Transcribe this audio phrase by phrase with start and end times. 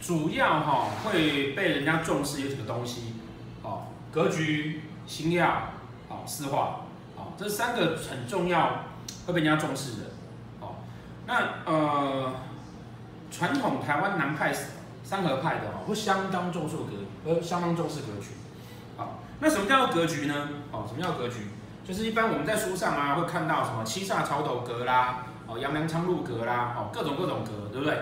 [0.00, 3.14] 主要哈会被人家重视有几个东西，
[3.62, 5.46] 哦，格局、星曜、
[6.08, 6.80] 哦，四化，
[7.16, 8.84] 哦，这三个很重要，
[9.26, 10.04] 会被人家重视的，
[10.60, 10.76] 哦，
[11.26, 12.34] 那呃，
[13.30, 14.54] 传统台湾南派
[15.02, 16.92] 三合派的哦，会相当重视格，
[17.24, 18.28] 呃，相当重视格局，
[18.96, 20.48] 好，那什么叫格局呢？
[20.70, 21.48] 哦，什么叫格局？
[21.86, 25.22] 就是一般我们在书上啊会看到什么七煞曹斗格啦。
[25.48, 27.96] 哦，杨梁昌禄格啦，哦，各种各种格，对不对？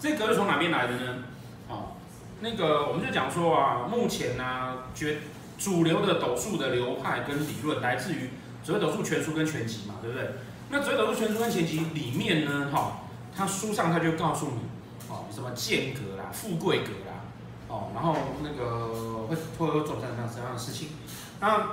[0.00, 1.24] 这格是从哪边来的呢？
[1.68, 1.96] 啊，
[2.40, 5.18] 那个我们就讲说啊，目前呢、啊，绝
[5.58, 8.30] 主流的斗数的流派跟理论来自于
[8.64, 10.30] 紫微斗数全书跟全集嘛，对不对？
[10.70, 13.02] 那紫微斗数全书跟全集里面呢，哈，
[13.36, 14.60] 它书上它就告诉你，
[15.08, 17.24] 哦，什么剑格啦、富贵格啦，
[17.68, 20.88] 哦，然后那个会会做什么什么样的事情？
[21.40, 21.68] 那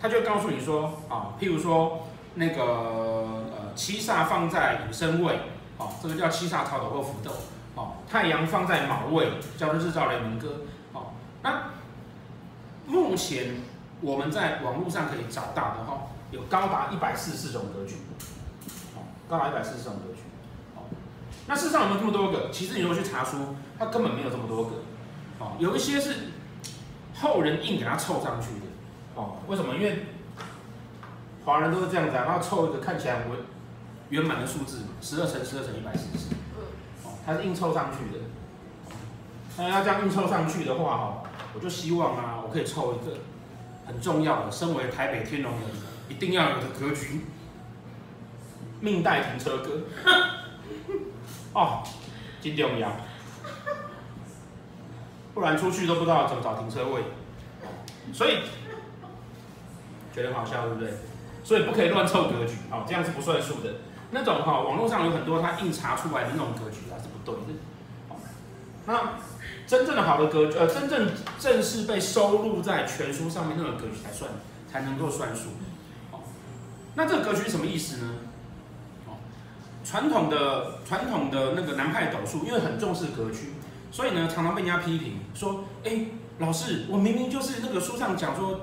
[0.00, 3.68] 他就告诉你说，啊，譬如说那个呃。
[3.78, 5.38] 七煞放在寅申位，
[5.78, 7.30] 哦，这个叫七煞草斗或福斗，
[7.76, 10.62] 哦，太阳放在卯位，叫做日照雷鸣歌，
[10.92, 11.70] 哦，那
[12.86, 13.60] 目前
[14.00, 17.94] 我们在网络上可以找到的哈，有高达一百四十四种格局，
[18.96, 20.20] 哦，高达一百四十四种格局，
[20.74, 20.82] 哦，
[21.46, 22.50] 那事实上有没有这么多个？
[22.50, 24.70] 其实你如果去查书，它根本没有这么多个，
[25.38, 26.32] 哦，有一些是
[27.14, 28.66] 后人硬给它凑上去的，
[29.14, 29.76] 哦，为什么？
[29.76, 30.06] 因为
[31.44, 33.36] 华人都是这样子，然后凑一个看起来我。
[34.10, 36.34] 圆满的数字嘛，十二乘十二乘一百四十，
[37.04, 38.24] 哦，它是硬凑上去的。
[39.56, 41.22] 那要这样硬凑上去的话，哈，
[41.54, 43.18] 我就希望啊，我可以凑一个
[43.86, 45.62] 很重要的，身为台北天龙人
[46.08, 47.22] 一定要有的格局，
[48.80, 49.80] 命带停车格。
[51.54, 51.82] 哦，
[52.40, 52.92] 真重要，
[55.34, 57.02] 不然出去都不知道怎么找停车位。
[58.12, 58.38] 所以
[60.14, 60.92] 觉得好笑，对不对？
[61.44, 63.74] 所以不可以乱凑格局，哦，这样是不算数的。
[64.10, 67.60] 那种哈，网络上有很多他硬查出来的那种格局啊，是不对的。
[68.08, 68.16] 好，
[68.86, 69.18] 那
[69.66, 74.30] 真正的好的格局，呃，真正正式被收录在全书上面那种格局才算，
[74.70, 75.50] 才能够算数。
[76.10, 76.22] 好，
[76.94, 78.14] 那这个格局是什么意思呢？
[79.06, 79.20] 哦，
[79.84, 83.52] 传统的传统的那个南派斗数，因为很重视格局，
[83.90, 86.06] 所以呢，常常被人家批评说，哎、
[86.38, 88.60] 老师，我明明就是那个书上讲说。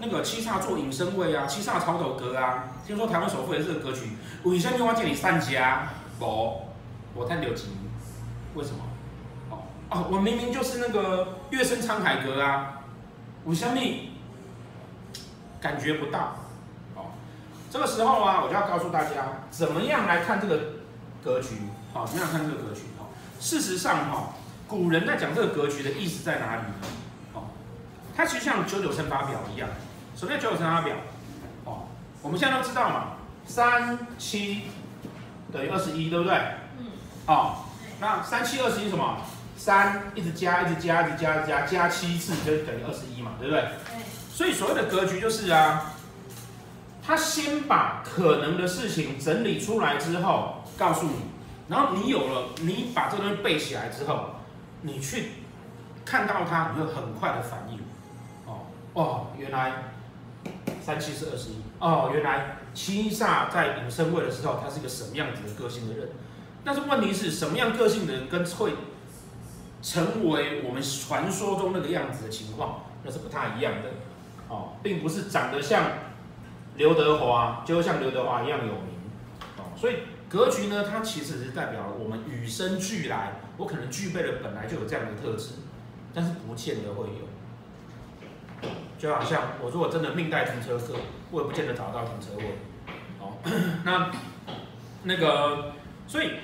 [0.00, 4.16] 那个七煞坐寅申位啊，七煞曹斗格啊，听说台湾首富也是这个格局。
[4.44, 5.88] 为什么我叫你善家？
[6.20, 6.62] 不，
[7.14, 7.66] 我太牛急。
[8.54, 8.84] 为什么？
[9.50, 9.58] 哦
[9.90, 12.82] 哦，我明明就是那个月生沧海格啊，
[13.44, 13.76] 为什么
[15.60, 16.36] 感觉不到？
[16.94, 17.06] 哦，
[17.68, 20.60] 这个时候啊，我就要告诉大家，怎么样来看这个
[21.24, 21.56] 格局？
[21.92, 22.82] 好，怎么样看这个格局？
[22.96, 23.10] 好，
[23.40, 24.34] 事实上哈，
[24.68, 26.86] 古人在讲这个格局的意思在哪里呢？
[27.34, 27.42] 哦，
[28.16, 29.68] 它其实像九九乘法表一样。
[30.18, 30.96] 什么叫九九乘法表？
[31.64, 31.86] 哦，
[32.22, 33.04] 我们现在都知道嘛，
[33.46, 34.62] 三七
[35.52, 36.34] 等于二十一，对不对？
[36.80, 36.86] 嗯。
[37.28, 37.58] 哦，
[38.00, 39.18] 那三七二十一什么？
[39.56, 43.62] 三一直加，一直加，一直加，一直加，加七次就等于二十一嘛，对不对？
[43.62, 43.70] 对。
[44.32, 45.92] 所以所谓的格局就是啊，
[47.00, 51.12] 他先把可能的事情整理出来之后，告诉你，
[51.68, 54.30] 然后你有了，你把这个东西背起来之后，
[54.82, 55.28] 你去
[56.04, 57.78] 看到它，你会很快的反应。
[58.46, 59.72] 哦哦，原来。
[60.80, 66.08] 三七是二十一哦，原来七煞在寅申位的时候，他是一个什么样子的个性的人？
[66.64, 68.72] 但是问题是什么样个性的人跟会
[69.80, 73.90] 成为我们传说中那个样子的情况，那是不太一样的
[74.48, 75.84] 哦，并不是长得像
[76.76, 78.94] 刘德华就像刘德华一样有名
[79.56, 79.98] 哦，所以
[80.28, 85.50] 格局呢，它其实是代表了我们与生俱来，我可能具备了本来就有这样的特质，
[86.12, 87.27] 但是不见得会有。
[88.98, 90.94] 就好像我如果真的命带停车格，
[91.30, 92.58] 我也不见得找得到停车位。
[93.20, 93.38] 哦，
[93.84, 94.10] 那
[95.04, 95.72] 那个，
[96.06, 96.40] 所以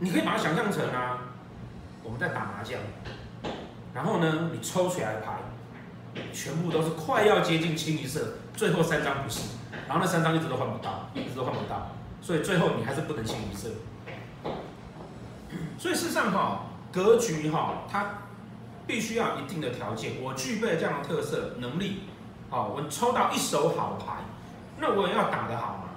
[0.00, 1.20] 你可以把它想象成啊，
[2.02, 2.80] 我们在打麻将，
[3.94, 5.38] 然后呢，你抽出来的牌
[6.32, 9.50] 全部都是快要接近清一色，最后三张不是，
[9.86, 13.68] 然后那三张一直都换不到，一直都换不到，所以最后你还是不能清一色。
[15.78, 18.22] 所以事实上哈，格局哈，它。
[18.88, 22.04] 必须要一定的条件，我具备这样的特色能力，
[22.48, 24.22] 好，我抽到一手好牌，
[24.78, 25.90] 那我也要打得好嘛，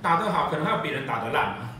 [0.00, 1.70] 打得好可能还要别人打得烂嘛，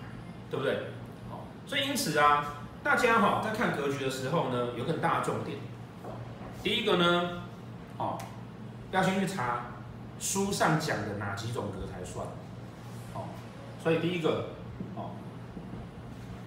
[0.50, 0.88] 对不对？
[1.30, 2.44] 好，所以因此啊，
[2.82, 5.58] 大家哈在看格局的时候呢，有很大的重点，
[6.64, 7.42] 第一个呢，
[7.96, 8.18] 哦，
[8.90, 9.66] 要先去查
[10.18, 12.26] 书上讲的哪几种格才算，
[13.14, 13.28] 哦，
[13.80, 14.46] 所以第一个，
[14.96, 15.10] 哦，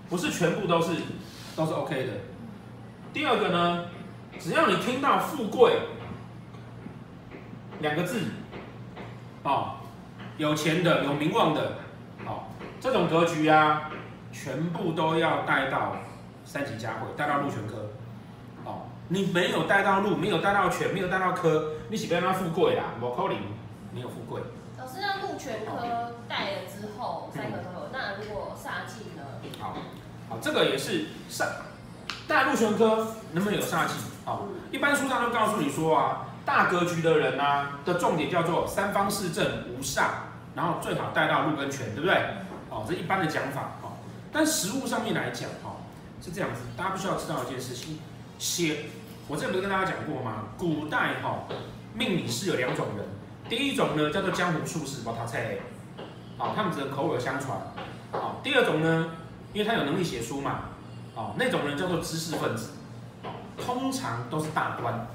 [0.09, 0.95] 不是全部都是
[1.55, 2.13] 都是 OK 的，
[3.13, 3.85] 第二个呢？
[4.39, 5.79] 只要你听到“富贵”
[7.79, 8.21] 两个字，
[9.43, 9.75] 哦，
[10.37, 11.77] 有钱的、有名望的，
[12.25, 12.43] 哦，
[12.79, 13.89] 这种格局啊，
[14.31, 15.95] 全部都要带到
[16.43, 17.89] 三级家会，带到禄权科。
[18.65, 22.93] 哦，你没有带到禄，没有带到权，没有带到科，你岂不要让他富贵啦？
[22.99, 23.39] 我扣零，
[23.93, 24.41] 没有富贵。
[24.77, 29.23] 老师，那禄权科带了之后，三个都有，嗯、那如果煞气呢？
[29.59, 29.75] 好，
[30.29, 31.45] 好，这个也是煞，
[32.27, 33.93] 带禄权科能不能有煞气？
[34.25, 36.27] 好，一般书上都告诉你说啊。
[36.43, 40.05] 大格局的人呢、啊，的重点叫做三方四正无煞，
[40.55, 42.15] 然后最好带到禄跟权，对不对？
[42.71, 43.93] 哦，这一般的讲法哦。
[44.33, 45.77] 但实物上面来讲，哈，
[46.19, 47.99] 是这样子，大家不需要知道一件事情。
[48.39, 48.85] 写，
[49.27, 50.45] 我这不是跟大家讲过吗？
[50.57, 51.43] 古代哈，
[51.93, 53.05] 命理师有两种人，
[53.47, 55.57] 第一种呢叫做江湖术士，把他猜，
[56.39, 57.55] 好，他们只能口耳相传。
[58.11, 59.11] 好，第二种呢，
[59.53, 60.61] 因为他有能力写书嘛，
[61.15, 62.71] 哦，那种人叫做知识分子，
[63.23, 65.07] 哦通常都是大官。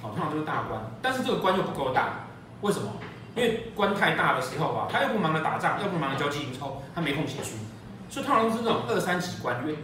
[0.00, 2.20] 哦，通常都是大官，但是这个官又不够大，
[2.60, 2.88] 为什么？
[3.34, 7.56] 因为官太大的时候啊，他又不忙着打仗，又不忙着交际应酬，他没空写书，
[8.08, 9.74] 所以通常是那种二三级官员。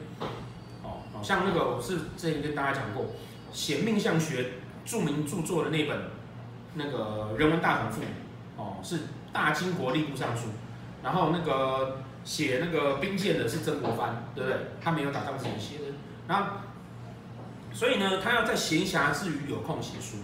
[0.84, 3.06] 哦，像那个我是之前跟大家讲过，
[3.52, 4.52] 写命相学
[4.84, 5.98] 著名著作的那本
[6.74, 8.00] 那个《人文大统赋》，
[8.56, 9.00] 哦，是
[9.32, 10.42] 大清国吏部尚书，
[11.02, 14.58] 然后那个写那个兵谏的是曾国藩，对不对？
[14.82, 15.84] 他没有打仗之前写的，
[16.26, 16.50] 然后。
[17.76, 20.18] 所以呢，他要在闲暇之余有空写书。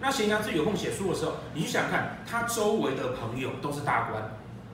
[0.00, 4.20] 那闲暇之余有空写书的时候，你去想看，他周围的朋友都是大官，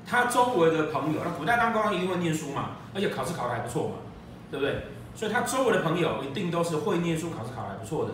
[0.06, 3.94] 他周围的朋友，那古代当官一定会念书嘛，而且考试考得还不错嘛，
[4.50, 4.87] 对不对？
[5.15, 8.12] 所以他周围的朋友一定都是会念书、考试考得还不错的。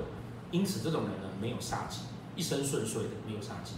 [0.50, 2.00] 因此，这种人呢，没有杀机，
[2.34, 3.74] 一生顺遂的，没有杀机。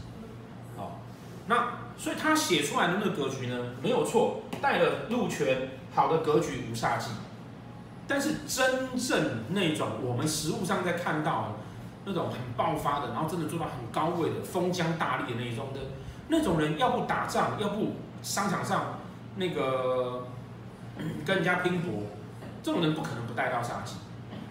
[1.53, 1.69] 那
[1.99, 7.11] 所以他写出来的那个格局呢，没有错，带了禄权，好的格局无煞忌。
[8.09, 11.57] 但是真正那种我们实务上在看到
[12.07, 15.81] 那种很爆发的，然后真的做到很高位的封疆大吏的那种的，
[16.29, 18.99] 那种人要不打仗，要不商场上
[19.37, 20.27] 那个
[21.27, 22.05] 跟人家拼搏，
[22.63, 23.97] 这种人不可能不带到煞气。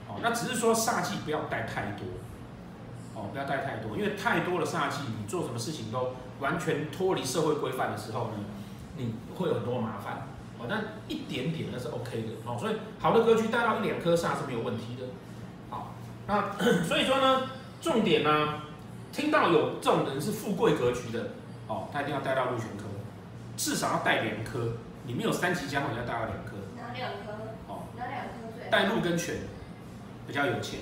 [0.08, 2.06] 哦，那只是说煞气不要带太多，
[3.22, 8.34] 哦，不要带太多，因为太多的煞气，你做什么事情都完全脱离社会规范的时候呢，
[8.98, 10.28] 你会有很多麻烦。
[10.58, 15.08] 哦但一点点那是 OK 的哦，所以好的格局带到一两颗煞是没有问题的。
[15.72, 15.94] 好，
[16.28, 16.54] 那
[16.86, 17.50] 所以说呢，
[17.82, 18.62] 重点呢，
[19.12, 21.30] 听到有这种人是富贵格局的
[21.68, 22.84] 哦，他一定要带到禄权科，
[23.58, 24.74] 至少要带两颗。
[25.04, 26.58] 你没有三级将，你要带到两颗。
[26.78, 27.32] 哪两颗？
[27.68, 28.70] 哦，哪两颗最？
[28.70, 29.38] 带禄跟权
[30.28, 30.82] 比较有钱。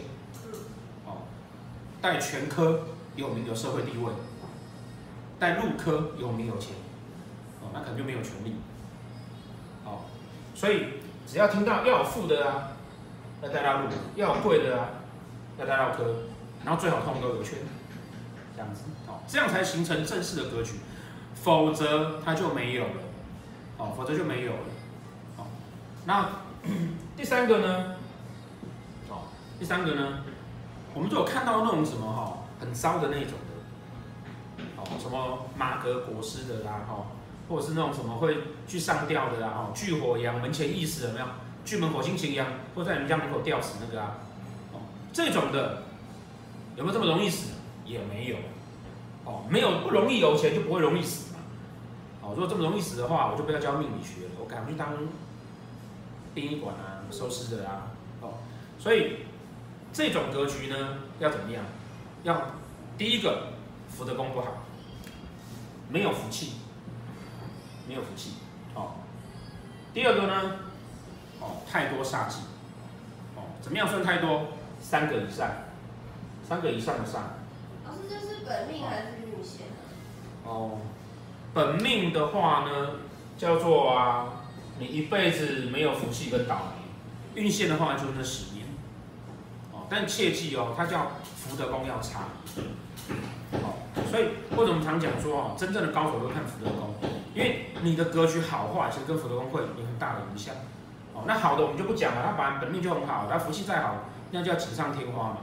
[2.01, 4.11] 带权科有名有社会地位，
[5.39, 6.75] 带禄科有名有钱，
[7.61, 8.55] 哦，那可能就没有权力。
[10.55, 10.87] 所以
[11.25, 12.71] 只要听到要有富的啊，
[13.41, 14.89] 要带到禄；要有贵的啊，
[15.57, 16.03] 要带到科，
[16.65, 17.59] 然后最好通通都有权，
[18.53, 20.73] 这样子，哦，这样才形成正式的格局，
[21.35, 22.93] 否则他就没有了，
[23.77, 24.59] 哦，否则就没有了，
[25.37, 25.45] 哦，
[26.05, 26.29] 那
[27.15, 27.95] 第三个呢，
[29.07, 30.25] 哦，第三个呢，
[30.99, 37.05] 我们就有看到那种什么哈，很骚的那种的，哦，什么马革裹尸的啦，哈。
[37.47, 38.37] 或者是那种什么会
[38.67, 41.25] 去上吊的啦，哦，拒火阳门前縊死有没有？
[41.65, 44.17] 拒门火星擎羊，或在你们家门口吊死那个啊，
[44.73, 44.81] 哦，
[45.13, 45.83] 这种的
[46.75, 47.53] 有没有这么容易死？
[47.85, 48.35] 也没有，
[49.23, 51.39] 哦，没有不容易有钱就不会容易死嘛，
[52.21, 54.89] 哦，如果这么容易死的话，我就不要教命理学了，我赶快去当
[56.35, 57.87] 殡仪馆啊，收尸的啊，
[58.21, 58.33] 哦，
[58.77, 59.25] 所以
[59.93, 61.63] 这种格局呢要怎么样？
[62.23, 62.51] 要
[62.97, 63.53] 第一个
[63.89, 64.63] 福德宫不好，
[65.89, 66.53] 没有福气。
[67.87, 68.33] 没有福气，
[68.75, 68.91] 哦。
[69.95, 70.59] 第二个呢，
[71.39, 72.41] 哦，太多煞气，
[73.35, 74.49] 哦，怎么样算太多？
[74.79, 75.49] 三个以上，
[76.47, 77.15] 三个以上的煞。
[77.83, 79.65] 老师，这是本命还是运限？
[80.43, 80.77] 哦，
[81.51, 82.91] 本命的话呢，
[83.35, 84.43] 叫做啊，
[84.77, 88.58] 你一辈子没有福气跟倒霉；运限的话就是那十年。
[89.89, 92.25] 但切记哦，它叫福德宫要差。
[93.53, 93.73] 哦，
[94.09, 96.93] 所以或者我们常讲说哦，真正的高手都看福德宫。
[97.33, 100.53] 因为你的格局好坏，其实跟福德宫会有很大的影响。
[101.13, 103.95] 哦，那好的我们就不讲了，他本来本命就很好，他福气再好，
[104.31, 105.37] 那叫锦上添花嘛。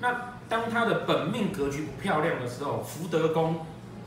[0.00, 0.14] 那
[0.48, 3.64] 当他的本命格局不漂亮的时候，福德宫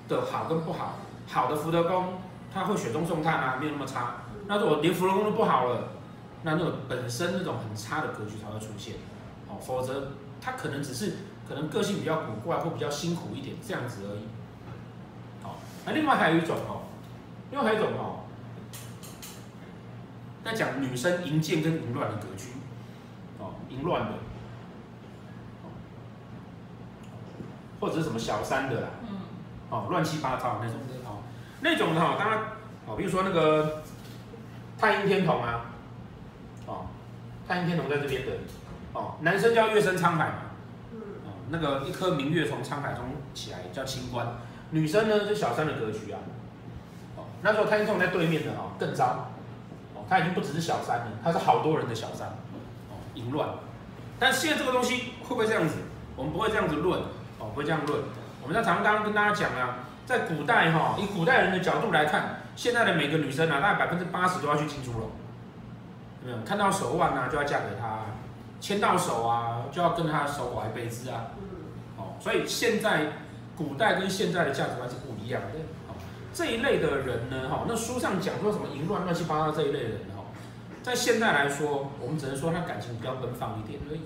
[0.07, 2.19] 的好跟不好，好的福德宫
[2.53, 4.17] 他会雪中送炭啊，没有那么差。
[4.47, 5.89] 那如果连福德宫都不好了，
[6.43, 8.95] 那那种本身那种很差的格局才会出现。
[9.49, 14.27] 哦，否则他可能只是可能个性比较古怪或比较辛苦一点这样子而已。
[15.43, 16.83] 好，那另外还有一种哦。
[17.51, 18.25] 另外还有一种哦，
[20.45, 22.51] 在讲女生淫贱跟淫乱的格局，
[23.39, 24.11] 哦，淫乱的，
[27.79, 29.17] 或者是什么小三的啦，嗯，
[29.71, 30.75] 哦，乱七八糟的那种。
[30.81, 31.23] 的哦，
[31.61, 32.39] 那种的哈，当然
[32.85, 33.81] 哦，比如说那个
[34.77, 35.65] 太阴天童啊，
[36.67, 36.85] 哦，
[37.47, 38.33] 太阴天童在这边的
[38.93, 40.35] 哦，男生叫月升沧海嘛，
[41.25, 43.03] 哦，那个一颗明月从沧海中
[43.33, 44.27] 起来叫清官，
[44.71, 46.19] 女生呢就小三的格局啊，
[47.17, 49.29] 哦，那时候太阴同在对面的哈更糟，
[49.95, 52.27] 哦，他已经不只是小三了，他是好多人的小三，
[52.89, 53.49] 哦，淫乱，
[54.17, 55.75] 但现在这个东西会不会这样子？
[56.15, 56.99] 我们不会这样子论，
[57.39, 58.01] 哦，不会这样论，
[58.41, 59.79] 我们在常刚刚跟大家讲啊。
[60.09, 65.01] 在古代哈，以古代人的角度来看，现在的每个女生啊，大概百分之八十都要去金猪笼，
[66.23, 66.43] 有没有？
[66.43, 68.07] 看到手腕啊，就要嫁给他；
[68.59, 71.27] 牵到手啊，就要跟他手怀贝子啊。
[71.97, 73.07] 哦，所以现在
[73.57, 75.59] 古代跟现在的价值观是不一样的。
[75.87, 75.95] 哦，
[76.33, 80.23] 这一类的人呢，哈，那书上讲说什么淫乱、乱七八糟这一类的人哈，
[80.83, 84.01] 在现在来说，我们只能说他感情比较奔放一点而已。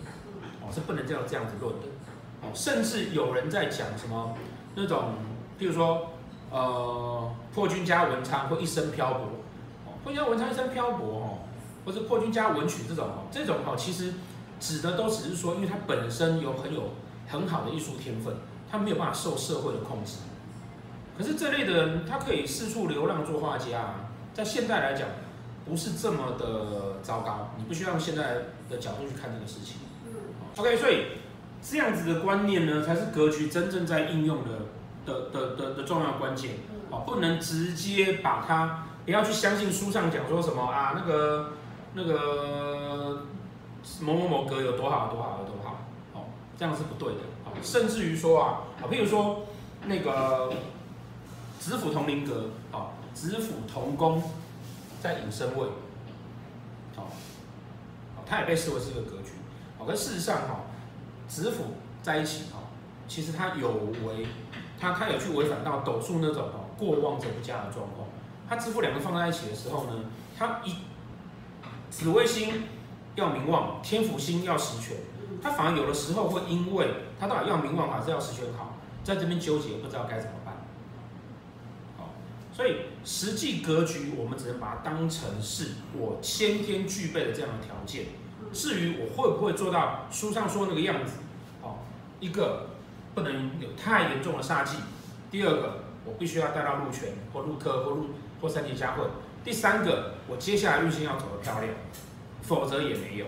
[0.62, 1.88] 哦，是不能这样这样子论的。
[2.42, 4.34] 哦，甚至有人在讲什么
[4.76, 5.14] 那种。
[5.60, 6.10] 譬如说，
[6.50, 9.28] 呃，破军加文昌会一生漂泊，
[9.86, 11.38] 哦，破军加文昌一生漂泊哦，
[11.86, 14.12] 或是破军加文曲这种哦，这种哦，其实
[14.64, 16.92] 指的都只是说，因为他本身有很有
[17.28, 18.34] 很好的艺术天分，
[18.72, 20.20] 他没有办法受社会的控制。
[21.18, 23.96] 可是这类的人，他可以四处流浪做画家，
[24.34, 25.10] 在现代来讲，
[25.66, 27.52] 不是这么的糟糕。
[27.58, 28.36] 你不需要用现在
[28.70, 29.78] 的角度去看这个事情。
[30.56, 31.08] OK，所以
[31.62, 34.50] 这样子的观念呢，才是格局真正在应用的。
[35.06, 36.52] 的的的的重要关键，
[36.90, 41.50] 哦，不能直接把它，不要去相信书上讲说什么啊，那个
[41.94, 43.24] 那个
[44.02, 45.78] 某某某格有多好多好有多好，
[46.14, 46.26] 哦，
[46.58, 49.44] 这样是不对的，哦，甚至于说啊，啊，譬如说
[49.86, 50.54] 那个
[51.60, 54.24] 子府同邻格，哦，子府同宫
[55.02, 55.68] 在引申位，
[56.96, 57.08] 哦，
[58.26, 59.32] 它也被视为是一个格局，
[59.78, 60.62] 哦，可事实上哈，
[61.28, 61.66] 子府
[62.02, 62.68] 在一起，哦，
[63.08, 63.70] 其实它有
[64.06, 64.28] 违。
[64.80, 68.06] 他他有去违反到斗数那种哦，过旺则不佳的状况。
[68.50, 69.94] 他子府两个放在一起的时候呢，
[70.38, 70.76] 他一
[71.90, 72.64] 紫微星
[73.16, 74.98] 要名望，天府星要实权，
[75.42, 76.88] 他反而有的时候会因为
[77.20, 80.56] 他到底要名望还是要实权好，在这边纠结，不知道该怎么办。
[81.98, 82.14] 好，
[82.52, 88.06] 所以实际格局我们只能把它当成是我先天具备的这样的条件。
[88.52, 91.14] 至于我会不会做到书上说那个样子，
[91.62, 91.84] 好，
[92.20, 92.68] 一个。
[93.16, 94.78] 不能有太严重的煞气。
[95.30, 98.08] 第二个，我必须要带到禄权或禄科或禄
[98.42, 99.04] 或三劫加会。
[99.44, 101.72] 第三个，我接下来运势要走得漂亮，
[102.44, 103.26] 否则也没有。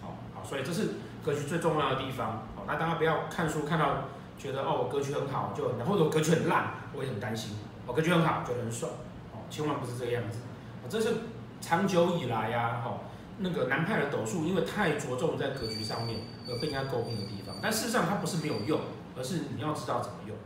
[0.00, 2.46] 好，好，所以这是格局最重要的地方。
[2.56, 4.04] 好，那大家不要看书看到
[4.38, 7.56] 觉得哦，格局很好就，然后我格局很烂，我也很担心。
[7.86, 8.90] 我格局很好，觉得很爽。
[9.32, 10.38] 哦，千万不是这个样子。
[10.88, 11.14] 这是
[11.60, 13.00] 长久以来呀，哈。
[13.38, 17.56] 那个南派的斗数，因为太着重在格局上面，而被人家诟病的地方。
[17.62, 18.78] 但事实上，它不是没有用，
[19.16, 20.36] 而是你要知道怎么用。